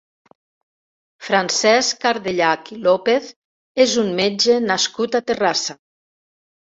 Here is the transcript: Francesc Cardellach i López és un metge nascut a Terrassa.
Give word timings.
Francesc 1.25 1.99
Cardellach 2.05 2.71
i 2.75 2.77
López 2.87 3.27
és 3.85 3.93
un 4.05 4.09
metge 4.21 4.57
nascut 4.71 5.19
a 5.21 5.23
Terrassa. 5.29 5.77